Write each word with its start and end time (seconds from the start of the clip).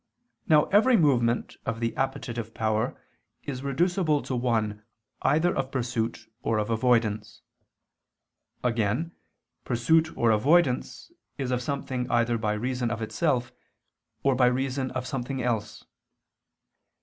Now 0.47 0.63
every 0.71 0.97
movement 0.97 1.57
of 1.63 1.79
the 1.79 1.95
appetitive 1.95 2.55
power 2.55 2.99
is 3.43 3.61
reducible 3.61 4.23
to 4.23 4.35
one 4.35 4.81
either 5.21 5.55
of 5.55 5.69
pursuit 5.69 6.25
or 6.41 6.57
of 6.57 6.71
avoidance. 6.71 7.43
Again, 8.63 9.11
pursuit 9.63 10.17
or 10.17 10.31
avoidance 10.31 11.11
is 11.37 11.51
of 11.51 11.61
something 11.61 12.09
either 12.09 12.39
by 12.39 12.53
reason 12.53 12.89
of 12.89 13.03
itself 13.03 13.51
or 14.23 14.33
by 14.33 14.47
reason 14.47 14.89
of 14.89 15.05
something 15.05 15.43
else. 15.43 15.85